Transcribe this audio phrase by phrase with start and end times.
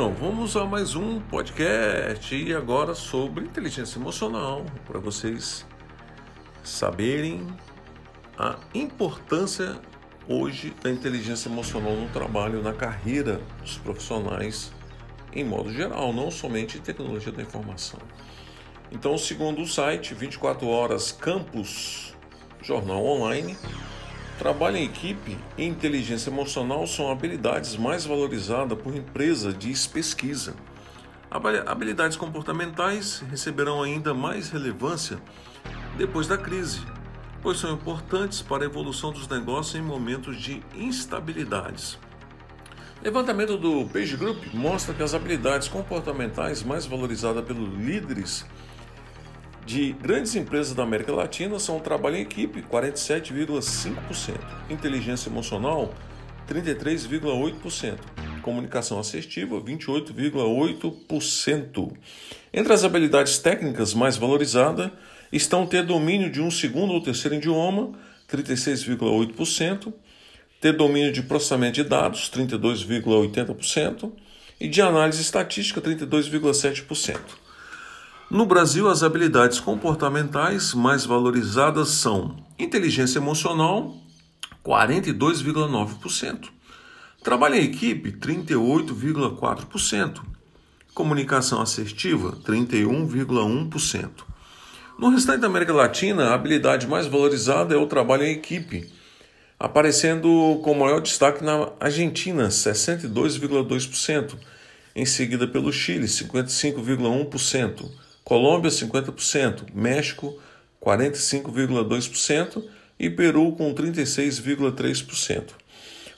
[0.00, 5.66] Então, vamos a mais um podcast e agora sobre inteligência emocional, para vocês
[6.64, 7.46] saberem
[8.38, 9.78] a importância
[10.26, 14.72] hoje da inteligência emocional no trabalho, na carreira dos profissionais
[15.34, 18.00] em modo geral, não somente em tecnologia da informação.
[18.90, 22.16] Então, segundo o site 24 Horas Campus
[22.62, 23.54] Jornal Online,
[24.40, 30.54] Trabalho em equipe e inteligência emocional são habilidades mais valorizadas por empresa, diz pesquisa.
[31.66, 35.18] Habilidades comportamentais receberão ainda mais relevância
[35.98, 36.80] depois da crise,
[37.42, 41.98] pois são importantes para a evolução dos negócios em momentos de instabilidades.
[43.02, 48.46] Levantamento do Page Group mostra que as habilidades comportamentais mais valorizadas pelos líderes
[49.70, 54.34] de grandes empresas da América Latina são o trabalho em equipe, 47,5%,
[54.68, 55.94] inteligência emocional,
[56.48, 57.96] 33,8%,
[58.42, 61.92] comunicação assertiva, 28,8%.
[62.52, 64.90] Entre as habilidades técnicas mais valorizadas
[65.30, 67.92] estão ter domínio de um segundo ou terceiro idioma,
[68.28, 69.94] 36,8%,
[70.60, 74.10] ter domínio de processamento de dados, 32,80%,
[74.58, 77.20] e de análise estatística, 32,7%.
[78.30, 83.96] No Brasil, as habilidades comportamentais mais valorizadas são inteligência emocional,
[84.64, 86.48] 42,9%,
[87.24, 90.20] trabalho em equipe, 38,4%,
[90.94, 94.08] comunicação assertiva, 31,1%.
[94.96, 98.88] No restante da América Latina, a habilidade mais valorizada é o trabalho em equipe,
[99.58, 104.38] aparecendo com maior destaque na Argentina, 62,2%,
[104.94, 108.09] em seguida pelo Chile, 55,1%.
[108.24, 110.38] Colômbia 50%, México
[110.80, 112.64] 45,2%
[112.98, 115.50] e Peru com 36,3%.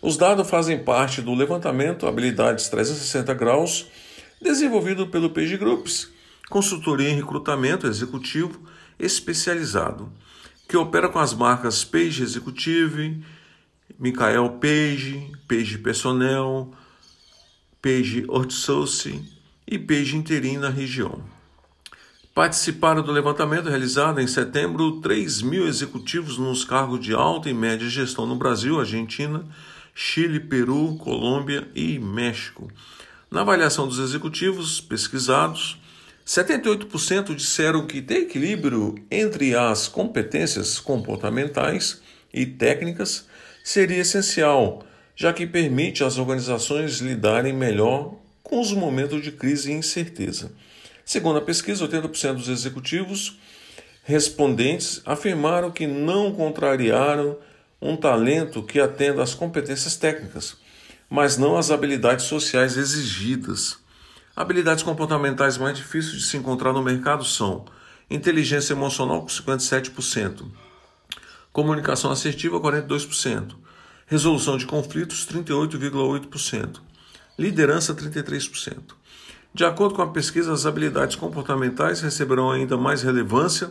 [0.00, 3.86] Os dados fazem parte do levantamento Habilidades 360 Graus,
[4.40, 6.10] desenvolvido pelo Page Groups,
[6.50, 8.60] consultoria em recrutamento executivo
[8.98, 10.12] especializado,
[10.68, 13.22] que opera com as marcas Page Executive,
[13.98, 16.72] Michael Page, Page Personnel,
[17.80, 19.24] Page Outsourcing
[19.66, 21.22] e Page Interim na região.
[22.34, 27.86] Participaram do levantamento realizado em setembro 3 mil executivos nos cargos de alta e média
[27.90, 29.44] gestão no Brasil, Argentina,
[29.94, 32.70] Chile, Peru, Colômbia e México.
[33.30, 35.78] Na avaliação dos executivos pesquisados,
[36.26, 42.00] 78% disseram que ter equilíbrio entre as competências comportamentais
[42.32, 43.26] e técnicas
[43.62, 44.82] seria essencial,
[45.14, 50.50] já que permite às organizações lidarem melhor com os momentos de crise e incerteza.
[51.04, 53.38] Segundo a pesquisa, 80% dos executivos
[54.04, 57.38] respondentes afirmaram que não contrariaram
[57.80, 60.56] um talento que atenda às competências técnicas,
[61.08, 63.78] mas não às habilidades sociais exigidas.
[64.34, 67.64] Habilidades comportamentais mais difíceis de se encontrar no mercado são
[68.10, 70.46] inteligência emocional com 57%,
[71.52, 73.54] comunicação assertiva 42%,
[74.06, 76.80] resolução de conflitos 38,8%,
[77.38, 79.01] liderança 33%.
[79.54, 83.70] De acordo com a pesquisa, as habilidades comportamentais receberão ainda mais relevância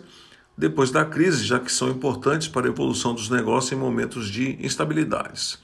[0.55, 4.63] depois da crise, já que são importantes para a evolução dos negócios em momentos de
[4.63, 5.57] instabilidades.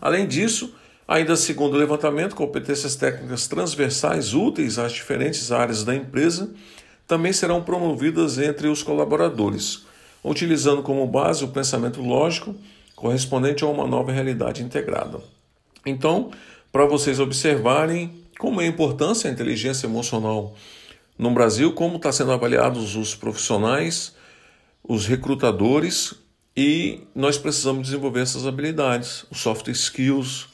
[0.00, 0.72] Além disso,
[1.08, 6.52] ainda segundo o levantamento, competências técnicas transversais úteis às diferentes áreas da empresa
[7.06, 9.84] também serão promovidas entre os colaboradores,
[10.22, 12.54] utilizando como base o pensamento lógico
[12.94, 15.20] correspondente a uma nova realidade integrada.
[15.86, 16.30] Então,
[16.70, 20.54] para vocês observarem como é a importância da inteligência emocional
[21.18, 24.14] no Brasil, como está sendo avaliados os profissionais,
[24.82, 26.14] os recrutadores
[26.56, 30.46] e nós precisamos desenvolver essas habilidades, os soft skills,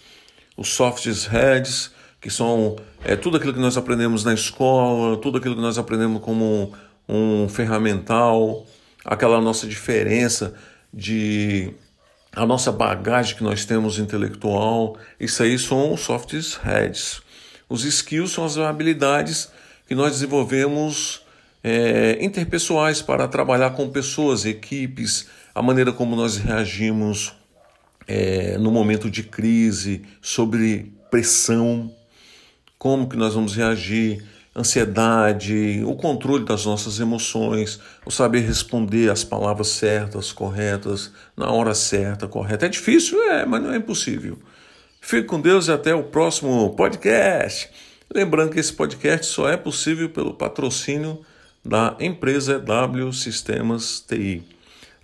[0.56, 5.54] os soft heads, que são é, tudo aquilo que nós aprendemos na escola, tudo aquilo
[5.54, 6.72] que nós aprendemos como
[7.06, 8.66] um, um ferramental,
[9.04, 10.54] aquela nossa diferença
[10.92, 11.74] de
[12.34, 16.32] a nossa bagagem que nós temos intelectual, isso aí são soft
[16.64, 17.23] heads.
[17.68, 19.50] Os skills são as habilidades
[19.86, 21.22] que nós desenvolvemos
[21.62, 27.32] é, interpessoais para trabalhar com pessoas, equipes, a maneira como nós reagimos
[28.06, 31.90] é, no momento de crise, sobre pressão,
[32.78, 34.22] como que nós vamos reagir,
[34.56, 41.74] ansiedade, o controle das nossas emoções, o saber responder as palavras certas, corretas, na hora
[41.74, 42.66] certa, correta.
[42.66, 44.38] É difícil, é, mas não é impossível.
[45.06, 47.68] Fique com Deus e até o próximo podcast.
[48.12, 51.20] Lembrando que esse podcast só é possível pelo patrocínio
[51.62, 54.42] da empresa W Sistemas TI.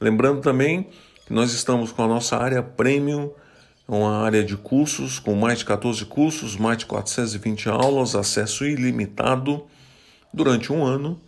[0.00, 0.88] Lembrando também
[1.26, 3.30] que nós estamos com a nossa área Premium,
[3.86, 9.66] uma área de cursos com mais de 14 cursos, mais de 420 aulas, acesso ilimitado
[10.32, 11.20] durante um ano.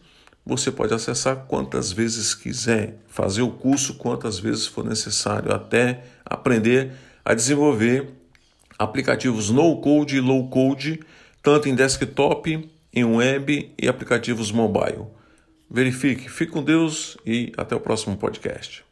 [0.46, 6.92] Você pode acessar quantas vezes quiser, fazer o curso quantas vezes for necessário, até aprender
[7.22, 8.21] a desenvolver
[8.82, 11.00] aplicativos no code e low code,
[11.42, 15.06] tanto em desktop, em web e aplicativos mobile.
[15.70, 18.84] Verifique, fique com Deus e até o próximo podcast.